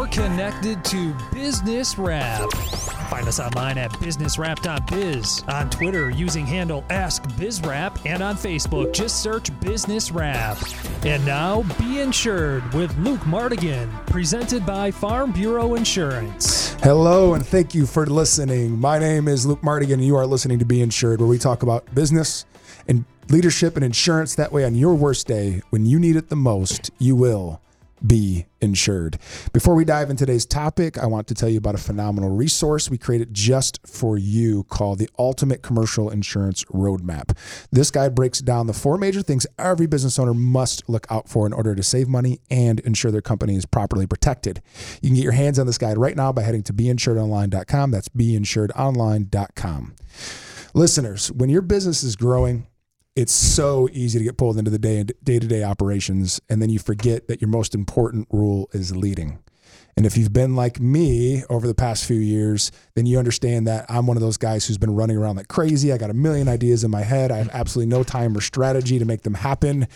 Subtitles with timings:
[0.00, 2.50] You're connected to Business Wrap.
[3.10, 9.50] Find us online at businesswrap.biz, on Twitter using handle AskBizWrap, and on Facebook just search
[9.60, 10.56] Business Wrap.
[11.04, 16.72] And now, Be Insured with Luke Mardigan, presented by Farm Bureau Insurance.
[16.82, 18.80] Hello, and thank you for listening.
[18.80, 21.62] My name is Luke Mardigan, and you are listening to Be Insured, where we talk
[21.62, 22.46] about business
[22.88, 24.34] and leadership and insurance.
[24.34, 27.60] That way, on your worst day, when you need it the most, you will
[28.06, 29.18] be insured.
[29.52, 32.90] Before we dive into today's topic, I want to tell you about a phenomenal resource
[32.90, 37.36] we created just for you called the Ultimate Commercial Insurance Roadmap.
[37.70, 41.46] This guide breaks down the four major things every business owner must look out for
[41.46, 44.62] in order to save money and ensure their company is properly protected.
[45.00, 47.90] You can get your hands on this guide right now by heading to beinsuredonline.com.
[47.90, 49.94] That's beinsuredonline.com.
[50.72, 52.66] Listeners, when your business is growing,
[53.16, 56.70] it's so easy to get pulled into the day day to day operations, and then
[56.70, 59.38] you forget that your most important rule is leading.
[59.96, 63.86] And if you've been like me over the past few years, then you understand that
[63.88, 65.92] I'm one of those guys who's been running around like crazy.
[65.92, 67.30] I got a million ideas in my head.
[67.30, 69.88] I have absolutely no time or strategy to make them happen.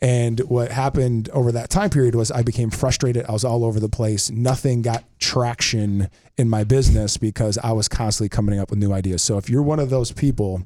[0.00, 3.24] And what happened over that time period was I became frustrated.
[3.26, 4.30] I was all over the place.
[4.30, 9.22] Nothing got traction in my business because I was constantly coming up with new ideas.
[9.22, 10.62] So if you're one of those people,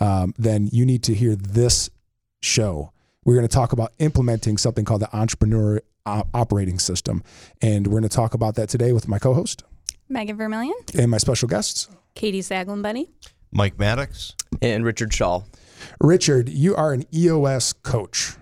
[0.00, 1.90] um, then you need to hear this
[2.40, 2.92] show.
[3.24, 7.22] We're going to talk about implementing something called the entrepreneur operating system.
[7.60, 9.64] And we're going to talk about that today with my co host,
[10.08, 13.10] Megan Vermillion, and my special guests, Katie Saglin Bunny,
[13.50, 15.42] Mike Maddox, and Richard Shaw.
[16.00, 18.34] Richard, you are an EOS coach.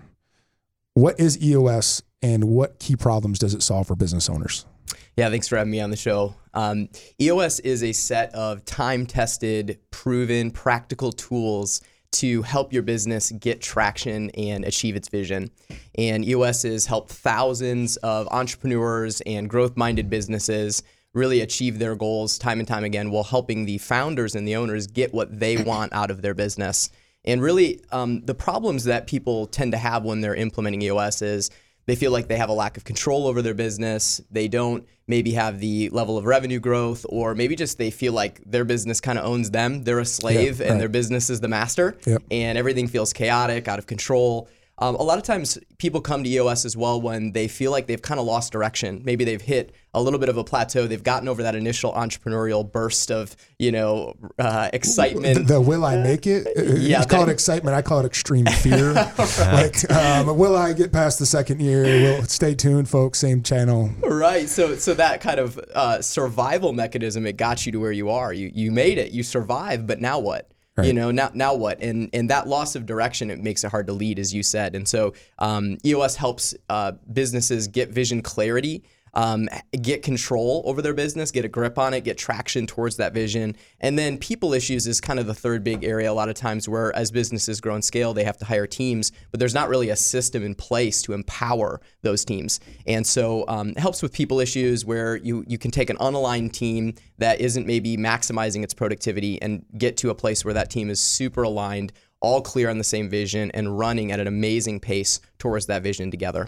[0.93, 4.65] What is EOS and what key problems does it solve for business owners?
[5.15, 6.35] Yeah, thanks for having me on the show.
[6.53, 6.89] Um,
[7.19, 11.81] EOS is a set of time tested, proven, practical tools
[12.13, 15.51] to help your business get traction and achieve its vision.
[15.97, 20.83] And EOS has helped thousands of entrepreneurs and growth minded businesses
[21.13, 24.87] really achieve their goals time and time again while helping the founders and the owners
[24.87, 26.89] get what they want out of their business.
[27.25, 31.51] And really, um, the problems that people tend to have when they're implementing EOS is
[31.87, 34.21] they feel like they have a lack of control over their business.
[34.29, 38.41] They don't maybe have the level of revenue growth, or maybe just they feel like
[38.45, 39.83] their business kind of owns them.
[39.83, 42.21] They're a slave and their business is the master, yep.
[42.29, 44.49] and everything feels chaotic, out of control.
[44.79, 47.87] Um, a lot of times people come to EOS as well when they feel like
[47.87, 49.01] they've kind of lost direction.
[49.03, 50.85] Maybe they've hit a little bit of a plateau.
[50.85, 55.47] They've gotten over that initial entrepreneurial burst of, you know, uh, excitement.
[55.47, 56.45] The, the will I make it?
[56.55, 57.75] Uh, Yeah, you call it excitement.
[57.75, 58.93] I call it extreme fear.
[59.37, 61.83] Like, um, will I get past the second year?
[61.83, 63.19] Will stay tuned, folks.
[63.19, 63.89] Same channel.
[64.03, 64.47] Right.
[64.49, 68.33] So so that kind of uh, survival mechanism it got you to where you are.
[68.33, 69.11] You you made it.
[69.11, 69.87] You survived.
[69.87, 70.51] But now what?
[70.85, 71.81] You know now now what?
[71.81, 74.75] And and that loss of direction it makes it hard to lead, as you said.
[74.75, 78.83] And so um, EOS helps uh, businesses get vision clarity.
[79.17, 79.49] Um,
[79.81, 83.55] get control over their business, get a grip on it, get traction towards that vision.
[83.79, 86.69] And then people issues is kind of the third big area a lot of times
[86.69, 89.89] where as businesses grow and scale, they have to hire teams, but there's not really
[89.89, 92.59] a system in place to empower those teams.
[92.85, 96.51] And so um, it helps with people issues where you, you can take an unaligned
[96.51, 100.91] team that isn't maybe maximizing its productivity and get to a place where that team
[100.91, 101.91] is super aligned,
[102.21, 106.11] all clear on the same vision, and running at an amazing pace towards that vision
[106.11, 106.47] together.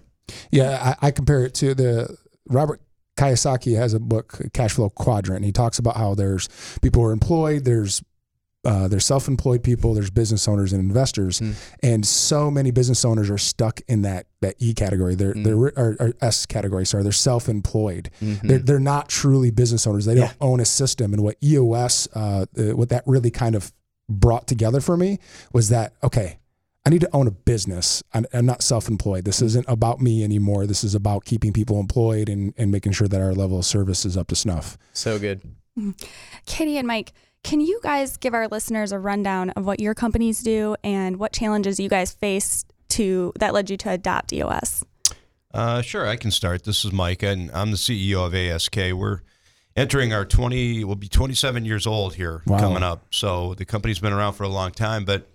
[0.51, 2.15] Yeah, I, I compare it to the
[2.49, 2.81] Robert
[3.17, 6.49] Kiyosaki has a book, Cash Flow Quadrant, and he talks about how there's
[6.81, 8.01] people who are employed, there's
[8.65, 11.41] uh, there's self-employed people, there's business owners and investors,
[11.81, 15.15] and so many business owners are stuck in that that E category.
[15.15, 16.85] They're they're or, or S category.
[16.85, 18.09] Sorry, they're self-employed.
[18.43, 20.05] They're they're not truly business owners.
[20.05, 21.13] They don't own a system.
[21.13, 23.71] And what EOS, uh, uh, what that really kind of
[24.09, 25.19] brought together for me
[25.53, 26.38] was that okay.
[26.89, 28.01] I need to own a business.
[28.15, 29.23] I'm, I'm not self-employed.
[29.23, 30.65] This isn't about me anymore.
[30.65, 34.05] This is about keeping people employed and, and making sure that our level of service
[34.05, 34.75] is up to snuff.
[34.93, 35.39] So good.
[36.47, 37.13] Katie and Mike,
[37.43, 41.31] can you guys give our listeners a rundown of what your companies do and what
[41.31, 44.83] challenges you guys faced to that led you to adopt EOS?
[45.53, 46.63] Uh, sure, I can start.
[46.63, 48.75] This is Mike, and I'm the CEO of ASK.
[48.75, 49.19] We're
[49.75, 52.57] entering our 20, we'll be 27 years old here Wow.
[52.57, 53.05] coming up.
[53.11, 55.29] So the company's been around for a long time, but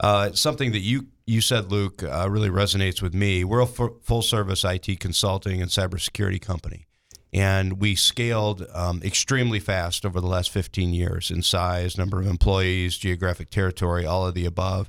[0.00, 3.44] uh, something that you you said, Luke, uh, really resonates with me.
[3.44, 6.86] We're a full service IT consulting and cybersecurity company.
[7.34, 12.26] And we scaled um, extremely fast over the last 15 years in size, number of
[12.26, 14.88] employees, geographic territory, all of the above.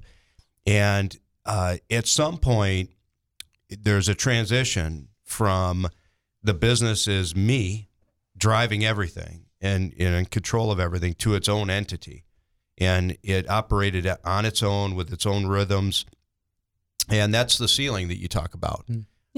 [0.65, 2.91] And uh, at some point,
[3.69, 5.89] there's a transition from
[6.41, 7.89] the business is me
[8.37, 12.23] driving everything and, and in control of everything to its own entity.
[12.79, 16.05] And it operated on its own with its own rhythms.
[17.09, 18.85] And that's the ceiling that you talk about.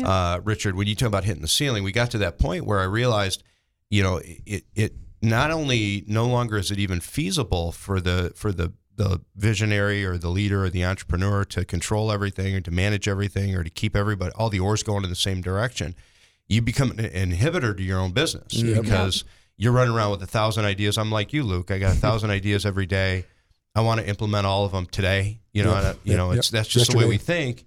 [0.04, 2.80] Uh, Richard, when you talk about hitting the ceiling, we got to that point where
[2.80, 3.44] I realized,
[3.90, 8.52] you know, it, it not only no longer is it even feasible for the for
[8.52, 13.08] the the visionary or the leader or the entrepreneur to control everything or to manage
[13.08, 15.96] everything or to keep everybody all the oars going in the same direction.
[16.48, 19.24] You become an inhibitor to your own business because
[19.58, 20.98] you're running around with a thousand ideas.
[20.98, 21.72] I'm like you, Luke.
[21.72, 23.26] I got a thousand ideas every day.
[23.76, 25.40] I want to implement all of them today.
[25.54, 25.78] You know, Yep.
[25.78, 26.18] and, uh, you Yep.
[26.18, 26.40] know, Yep.
[26.40, 27.66] it's that's just the way we think,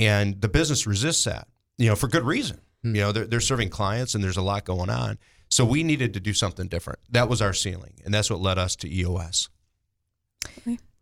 [0.00, 1.48] and the business resists that.
[1.78, 2.60] You know, for good reason.
[2.82, 2.94] Hmm.
[2.94, 5.18] You know, they're, they're serving clients, and there's a lot going on.
[5.48, 6.98] So we needed to do something different.
[7.10, 9.48] That was our ceiling, and that's what led us to EOS.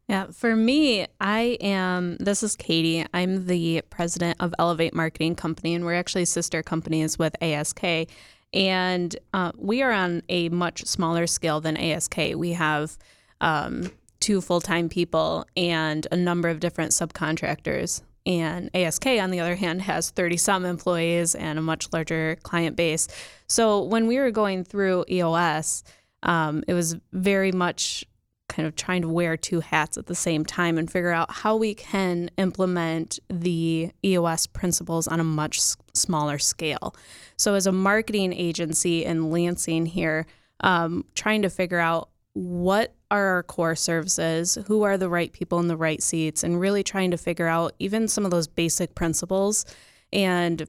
[0.08, 2.16] Yeah, for me, I am.
[2.18, 3.06] This is Katie.
[3.14, 8.08] I'm the president of Elevate Marketing Company, and we're actually sister companies with ASK.
[8.52, 12.16] And uh, we are on a much smaller scale than ASK.
[12.34, 12.98] We have
[13.40, 18.02] um, two full time people and a number of different subcontractors.
[18.26, 22.76] And ASK, on the other hand, has 30 some employees and a much larger client
[22.76, 23.08] base.
[23.46, 25.82] So when we were going through EOS,
[26.22, 28.04] um, it was very much
[28.50, 31.56] kind of trying to wear two hats at the same time and figure out how
[31.56, 36.94] we can implement the EOS principles on a much s- smaller scale.
[37.36, 40.26] So, as a marketing agency in Lansing here,
[40.60, 45.58] um, trying to figure out what are our core services, who are the right people
[45.58, 48.94] in the right seats, and really trying to figure out even some of those basic
[48.94, 49.66] principles.
[50.10, 50.66] And,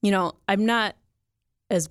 [0.00, 0.94] you know, I'm not
[1.70, 1.88] as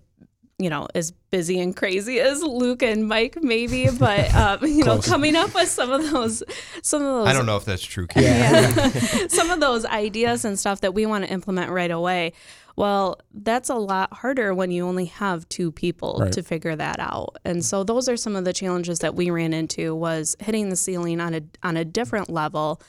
[0.58, 5.00] you know, as busy and crazy as Luke and Mike maybe, but um, you know,
[5.00, 6.42] coming up with some of those,
[6.82, 8.08] some of those, I don't know if that's true.
[8.10, 8.28] Katie.
[8.28, 8.70] yeah.
[9.28, 12.32] some of those ideas and stuff that we want to implement right away.
[12.77, 16.32] Well, that's a lot harder when you only have two people Right.
[16.34, 17.38] to figure that out.
[17.46, 20.75] And so those are some of the challenges that we ran into was hitting the
[20.75, 22.82] ceiling on a on a different level,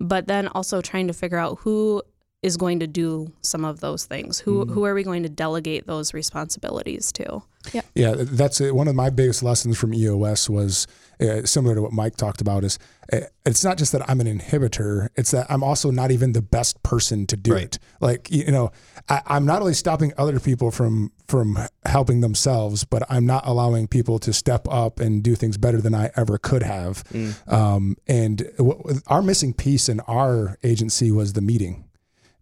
[0.00, 2.02] but then also trying to figure out who
[2.44, 4.38] is going to do some of those things.
[4.38, 7.42] Who who are we going to delegate those responsibilities to?
[7.72, 8.74] Yeah, yeah, that's it.
[8.74, 10.86] one of my biggest lessons from EOS was
[11.18, 12.62] uh, similar to what Mike talked about.
[12.62, 12.78] Is
[13.10, 16.42] uh, it's not just that I'm an inhibitor; it's that I'm also not even the
[16.42, 17.62] best person to do Right.
[17.64, 17.78] it.
[18.00, 18.70] Like you know,
[19.08, 23.88] I, I'm not only stopping other people from from helping themselves, but I'm not allowing
[23.88, 27.02] people to step up and do things better than I ever could have.
[27.46, 31.84] Um, and w- our missing piece in our agency was the meeting.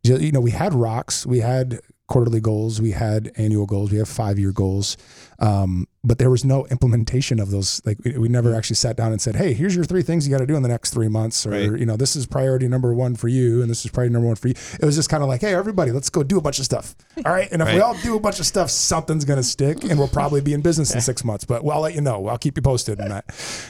[0.05, 4.09] You know, we had rocks, we had quarterly goals, we had annual goals, we have
[4.09, 4.99] five year goals,
[5.39, 7.81] um, but there was no implementation of those.
[7.87, 10.33] Like we, we, never actually sat down and said, "Hey, here's your three things you
[10.33, 11.79] got to do in the next three months," or right.
[11.81, 14.37] you know, this is priority number one for you, and this is priority number one
[14.37, 14.55] for you.
[14.79, 16.95] It was just kind of like, "Hey, everybody, let's go do a bunch of stuff."
[17.25, 17.75] All right, and if right.
[17.77, 20.53] we all do a bunch of stuff, something's going to stick, and we'll probably be
[20.53, 21.45] in business in six months.
[21.45, 22.27] But well, I'll let you know.
[22.27, 23.25] I'll keep you posted on that.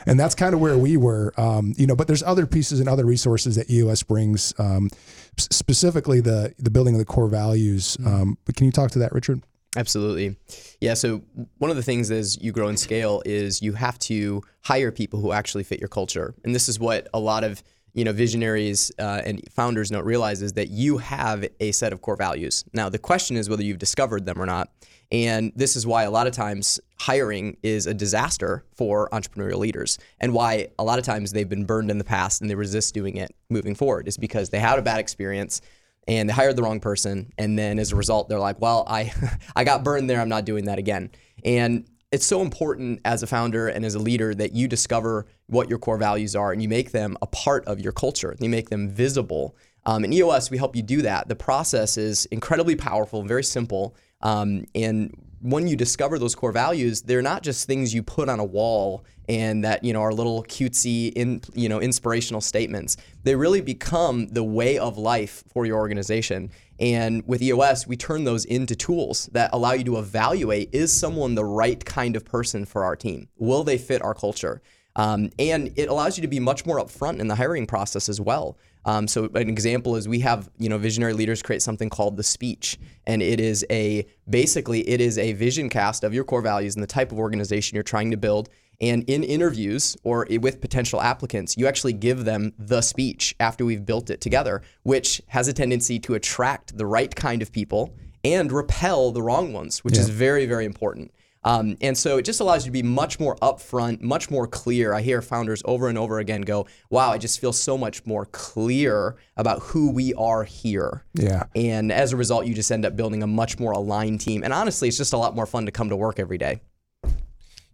[0.07, 1.95] And that's kind of where we were, um, you know.
[1.95, 4.55] But there's other pieces and other resources that EOS brings.
[4.59, 4.91] Um,
[5.39, 7.97] specifically the the building of the core values.
[7.97, 8.15] Mm-hmm.
[8.15, 9.43] Um, but can you talk to that, Richard?
[9.77, 10.37] Absolutely.
[10.81, 10.95] Yeah.
[10.95, 11.23] So,
[11.59, 15.21] one of the things as you grow and scale is you have to hire people
[15.21, 16.35] who actually fit your culture.
[16.45, 17.63] And this is what a lot of
[17.95, 22.03] you know visionaries uh, and founders don't realize is that you have a set of
[22.03, 22.65] core values.
[22.75, 24.71] Now, the question is whether you've discovered them or not.
[25.13, 29.99] And this is why a lot of times hiring is a disaster for entrepreneurial leaders,
[30.19, 32.95] and why a lot of times they've been burned in the past and they resist
[32.95, 35.61] doing it moving forward is because they had a bad experience
[36.09, 39.13] and they hired the wrong person, and then as a result, they're like, "Well, I
[39.55, 40.21] I got burned there.
[40.21, 41.11] I'm not doing that again."
[41.45, 45.69] And it's so important as a founder and as a leader that you discover what
[45.69, 48.37] your core values are and you make them a part of your culture.
[48.39, 49.57] You make them visible.
[49.87, 51.29] Um, in EOS, we help you do that.
[51.29, 53.97] The process is incredibly powerful, very simple.
[54.23, 58.39] Um, and when you discover those core values, they're not just things you put on
[58.39, 62.97] a wall and that you know are little cutesy in you know inspirational statements.
[63.25, 66.51] They really become the way of life for your organization.
[66.79, 71.35] And with EOS, we turn those into tools that allow you to evaluate: is someone
[71.35, 73.29] the right kind of person for our team?
[73.37, 74.63] Will they fit our culture?
[74.97, 78.21] Um, and it allows you to be much more upfront in the hiring process as
[78.21, 78.59] well.
[78.85, 82.23] Um, so an example is we have you know visionary leaders create something called the
[82.23, 86.75] speech, and it is a basically it is a vision cast of your core values
[86.75, 88.49] and the type of organization you're trying to build.
[88.81, 93.87] And in interviews or with potential applicants, you actually give them the speech after we've
[93.87, 97.95] built it together, which has a tendency to attract the right kind of people
[98.25, 100.01] and repel the wrong ones, which yeah.
[100.01, 101.13] is very, very important.
[101.45, 104.95] Um, and so it just allows you to be much more upfront, much more clear.
[104.95, 108.27] I hear founders over and over again go, wow, I just feel so much more
[108.27, 111.05] clear about who we are here.
[111.15, 111.45] Yeah.
[111.55, 114.45] And as a result, you just end up building a much more aligned team.
[114.45, 116.61] And honestly, it's just a lot more fun to come to work every day.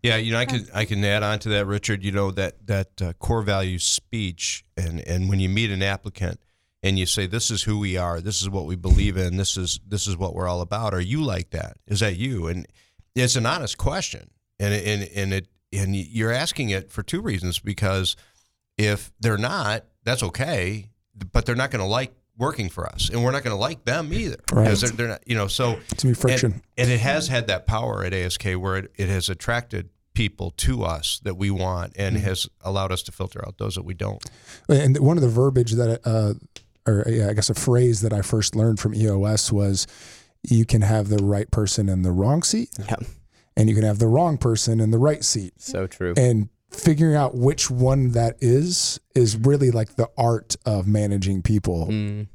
[0.03, 2.05] Yeah, you know, I can I can add on to that, Richard.
[2.05, 6.39] You know that that uh, core value speech, and and when you meet an applicant
[6.85, 8.21] and you say, "This is who we are.
[8.21, 9.37] This is what we believe in.
[9.37, 11.79] This is this is what we're all about." Are you like that?
[11.89, 12.47] Is that you?
[12.47, 12.67] And
[13.25, 17.59] it's an honest question, and and and it and you're asking it for two reasons
[17.59, 18.17] because
[18.77, 20.89] if they're not, that's okay,
[21.33, 23.85] but they're not going to like working for us, and we're not going to like
[23.85, 24.65] them either right.
[24.65, 25.49] because they're, they're, not, you know.
[25.49, 28.93] So to me, friction, and, and, it has had that power at ASK where it,
[28.97, 32.25] it has attracted people to us that we want, and mm-hmm.
[32.25, 34.25] has allowed us to filter out those that we don't.
[34.69, 36.35] And one of the verbiage that, uh,
[36.91, 39.87] or yeah, I guess a phrase that I first learned from EOS was
[40.51, 42.71] you can have the right person in the wrong seat.
[42.79, 42.97] Yeah.
[43.57, 45.55] And you can have the wrong person in the right seat.
[45.61, 46.15] So true.
[46.17, 51.87] And figuring out which one that is is really like the art of managing people.
[51.87, 52.29] Mm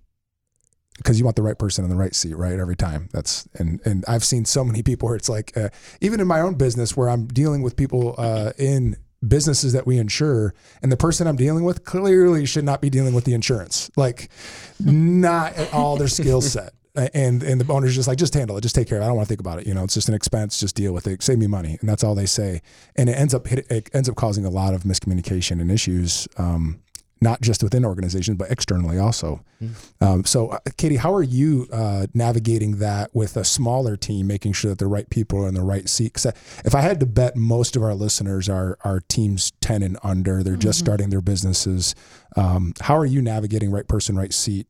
[0.98, 2.60] because you want the right person in the right seat, right?
[2.60, 3.10] Every time.
[3.12, 5.70] That's and and I've seen so many people where it's like, uh,
[6.02, 8.96] even in my own business, where I'm dealing with people uh, in
[9.28, 10.54] businesses that we insure,
[10.84, 14.30] and the person I'm dealing with clearly should not be dealing with the insurance, like
[14.80, 18.62] not at all their skill set and and the owner's just like just handle it.
[18.62, 19.06] Just take care of it.
[19.06, 19.68] I don't want to think about it.
[19.68, 20.60] You know it's just an expense.
[20.60, 21.24] Just deal with it.
[21.24, 21.78] Save me money.
[21.80, 22.62] And that's all they say.
[22.96, 26.80] And it ends up it ends up causing a lot of miscommunication and issues um,
[27.20, 29.44] not just within organizations but externally also.
[29.62, 30.02] Mm.
[30.02, 34.54] um, so uh, katie how are you uh, navigating that with a smaller team making
[34.54, 36.14] sure that the right people are in the right seat?
[36.14, 36.26] Because
[36.64, 40.44] if i had to bet most of our listeners are are teams 10 and under
[40.44, 40.86] they're just mm-hmm.
[40.86, 41.96] starting their businesses
[42.36, 44.68] um, how are you navigating right person right seat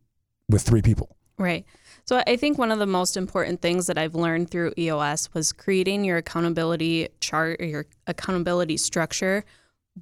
[0.48, 1.66] with three people right
[2.06, 5.54] so I think one of the most important things that I've learned through EOS was
[5.54, 9.46] creating your accountability chart or your accountability structure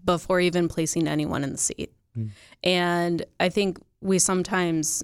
[0.03, 1.93] before even placing anyone in the seat.
[2.17, 2.29] Mm.
[2.63, 5.03] And I think we sometimes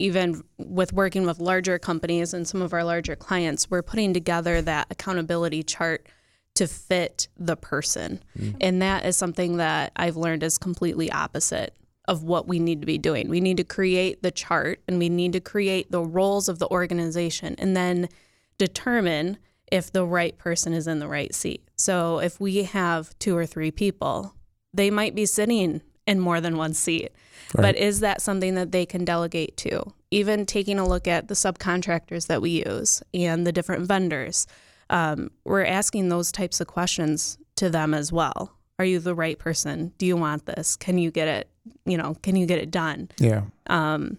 [0.00, 4.62] even with working with larger companies and some of our larger clients, we're putting together
[4.62, 6.06] that accountability chart
[6.54, 8.22] to fit the person.
[8.38, 8.56] Mm.
[8.60, 11.74] And that is something that I've learned is completely opposite
[12.08, 13.28] of what we need to be doing.
[13.28, 16.68] We need to create the chart and we need to create the roles of the
[16.68, 18.08] organization and then
[18.56, 19.38] determine
[19.70, 21.68] if the right person is in the right seat.
[21.76, 24.34] So if we have two or three people,
[24.72, 27.12] they might be sitting in more than one seat.
[27.54, 27.62] Right.
[27.62, 29.92] But is that something that they can delegate to?
[30.10, 34.46] Even taking a look at the subcontractors that we use and the different vendors,
[34.88, 38.54] um, we're asking those types of questions to them as well.
[38.78, 39.92] Are you the right person?
[39.98, 40.76] Do you want this?
[40.76, 41.50] Can you get it?
[41.84, 43.10] You know, can you get it done?
[43.18, 43.42] Yeah.
[43.68, 44.18] Um,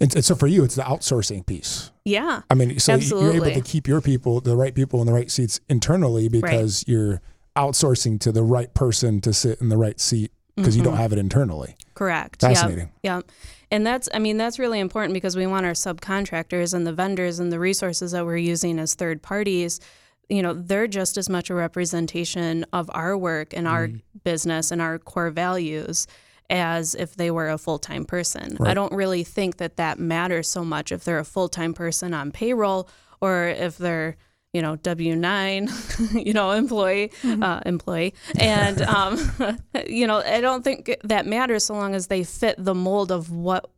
[0.00, 1.90] And, and so for you, it's the outsourcing piece.
[2.04, 2.42] Yeah.
[2.50, 3.36] I mean, so Absolutely.
[3.36, 6.84] you're able to keep your people, the right people in the right seats internally because
[6.86, 7.20] you're
[7.56, 11.12] outsourcing to the right person to sit in the right seat because you don't have
[11.12, 11.76] it internally.
[11.94, 12.42] Correct.
[12.42, 12.90] Fascinating.
[13.02, 13.16] Yeah.
[13.16, 13.22] Yeah.
[13.70, 17.38] And that's, I mean, that's really important because we want our subcontractors and the vendors
[17.38, 19.80] and the resources that we're using as third parties,
[20.28, 23.88] you know, they're just as much a representation of our work and our
[24.24, 26.06] business and our core values
[26.50, 28.56] as if they were a full time person.
[28.60, 32.14] I don't really think that that matters so much if they're a full time person
[32.14, 32.88] on payroll
[33.20, 34.16] or if they're,
[34.52, 35.68] you know, W nine,
[36.12, 39.18] you know, employee, uh, employee, and um,
[39.86, 43.30] you know, I don't think that matters so long as they fit the mold of
[43.30, 43.70] what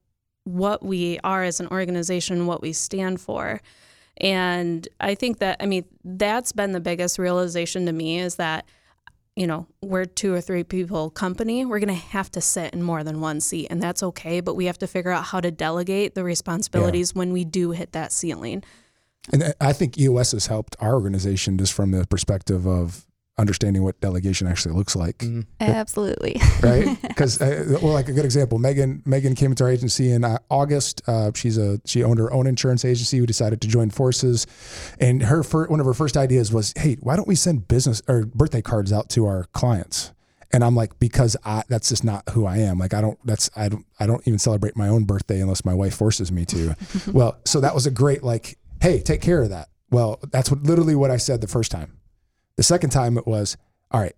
[0.45, 3.61] what we are as an organization, what we stand for.
[4.21, 8.67] And I think that, I mean, that's been the biggest realization to me is that,
[9.39, 11.65] you know, we're two or three people company.
[11.65, 14.41] We're going to have to sit in more than one seat, and that's okay.
[14.41, 17.93] But we have to figure out how to delegate the responsibilities when we do hit
[17.93, 18.65] that ceiling.
[19.33, 23.07] And uh, I think EOS has helped our organization just from the perspective of
[23.39, 25.23] understanding what delegation actually looks like,
[25.61, 26.41] Absolutely.
[26.63, 26.97] right?
[27.09, 29.03] Because, uh, well, like a good example, Megan.
[29.05, 31.03] Megan came into our agency in uh, August.
[31.09, 33.21] Uh, she's a she owned her own insurance agency.
[33.21, 34.47] We decided to join forces,
[35.01, 38.03] and her fir- one of her first ideas was, "Hey, why don't we send business
[38.07, 40.13] or birthday cards out to our clients?"
[40.53, 42.79] And I'm like, because I, that's just not who I am.
[42.79, 45.75] Like, I don't, that's, I don't, I don't even celebrate my own birthday unless my
[45.75, 46.75] wife forces me to.
[47.13, 49.69] well, so that was a great, like, hey, take care of that.
[49.91, 51.98] Well, that's what literally what I said the first time.
[52.59, 53.57] The second time it was,
[53.93, 54.17] all right,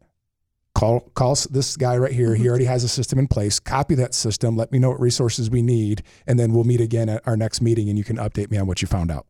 [0.75, 2.35] call call this guy right here.
[2.35, 3.61] He already has a system in place.
[3.61, 4.57] Copy that system.
[4.57, 7.61] Let me know what resources we need, and then we'll meet again at our next
[7.61, 9.27] meeting, and you can update me on what you found out.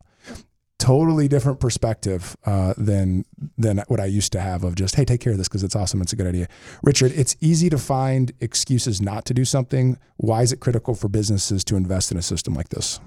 [0.78, 3.24] Totally different perspective uh, than
[3.58, 5.74] than what I used to have of just hey, take care of this because it's
[5.74, 6.00] awesome.
[6.00, 6.46] It's a good idea.
[6.84, 9.98] Richard, it's easy to find excuses not to do something.
[10.18, 13.00] Why is it critical for businesses to invest in a system like this?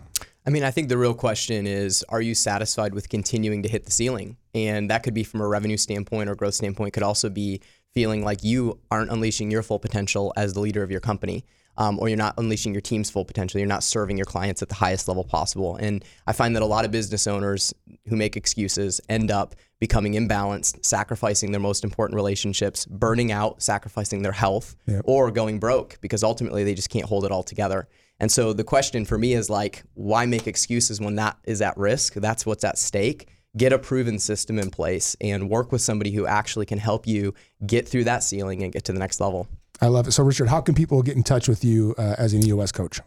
[0.46, 3.86] I mean, I think the real question is are you satisfied with continuing to hit
[3.86, 4.38] the ceiling?
[4.54, 7.62] And that could be from a revenue standpoint or growth standpoint, could also be
[7.94, 11.46] feeling like you aren't unleashing your full potential as the leader of your company.
[11.76, 13.60] Um, or you're not unleashing your team's full potential.
[13.60, 15.76] You're not serving your clients at the highest level possible.
[15.78, 17.74] And I find that a lot of business owners
[18.08, 24.22] who make excuses end up becoming imbalanced, sacrificing their most important relationships, burning out, sacrificing
[24.22, 27.88] their health, or going broke because ultimately they just can't hold it all together.
[28.24, 31.76] And so the question for me is like, why make excuses when that is at
[31.76, 32.14] risk?
[32.14, 33.28] That's what's at stake.
[33.58, 37.34] Get a proven system in place and work with somebody who actually can help you
[37.68, 39.50] get through that ceiling and get to the next level.
[39.82, 40.14] I love it.
[40.14, 43.02] So, Richard, how can people get in touch with you uh, as an EOS coach?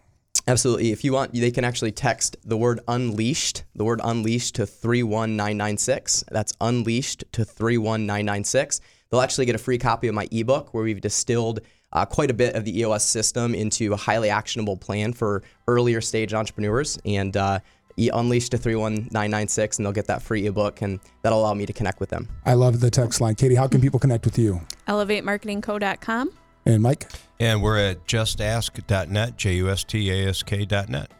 [0.46, 0.92] Absolutely.
[0.92, 6.24] If you want, they can actually text the word unleashed, the word unleashed to 31996.
[6.30, 8.82] That's unleashed to 31996.
[9.08, 11.60] They'll actually get a free copy of my ebook where we've distilled
[11.92, 16.00] uh, quite a bit of the EOS system into a highly actionable plan for earlier
[16.00, 16.98] stage entrepreneurs.
[17.04, 17.60] And uh,
[17.98, 22.00] unleashed to 31996, and they'll get that free ebook, and that'll allow me to connect
[22.00, 22.28] with them.
[22.44, 23.34] I love the text line.
[23.34, 24.60] Katie, how can people connect with you?
[24.88, 26.30] ElevateMarketingCo.com.
[26.66, 27.10] And Mike?
[27.38, 31.10] And we're at justask.net, J U S T A S K.net.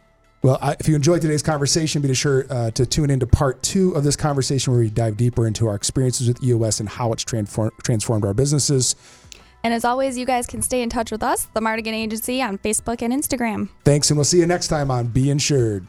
[0.43, 3.93] Well, I, if you enjoyed today's conversation, be sure uh, to tune into part two
[3.93, 7.25] of this conversation where we dive deeper into our experiences with EOS and how it's
[7.25, 8.97] transform, transformed our businesses.
[9.67, 12.57] And as always, you guys can stay in touch with us, the Mardigan Agency, on
[12.57, 13.69] Facebook and Instagram.
[13.85, 15.89] Thanks, and we'll see you next time on Be Insured.